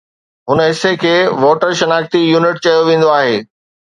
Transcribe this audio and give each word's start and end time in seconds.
هن 0.51 0.59
حصي 0.69 0.93
کي 1.03 1.11
ووٽر 1.43 1.71
شناختي 1.81 2.21
يونٽ 2.31 2.55
چيو 2.65 2.81
ويندو 2.89 3.13
آهي 3.19 3.37